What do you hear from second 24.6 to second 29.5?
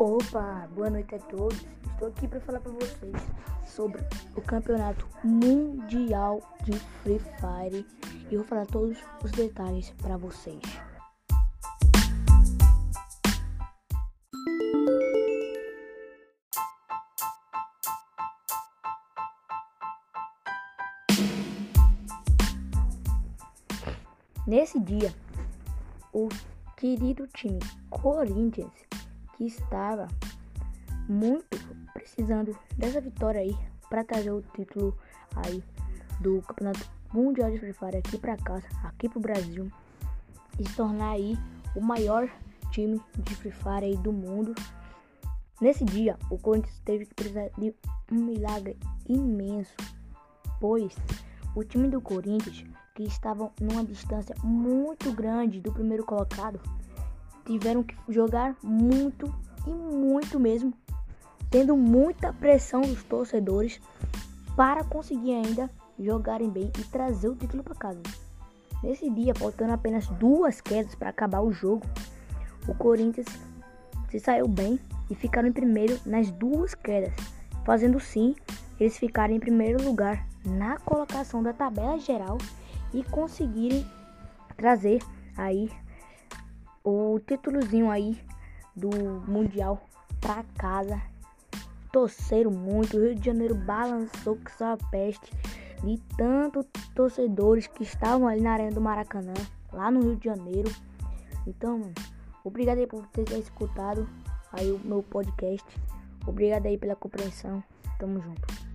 dia, o querido time Corinthians, que